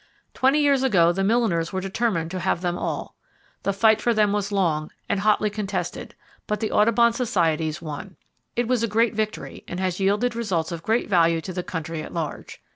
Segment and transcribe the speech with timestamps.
[0.33, 3.13] Twenty years ago the milliners were determined to have them all.
[3.61, 6.15] The fight for them was long, and hotly contested,
[6.47, 8.15] but the Audubon Societies won.
[8.55, 12.01] It was a great victory, and has yielded results of great value to the country
[12.01, 12.59] at large.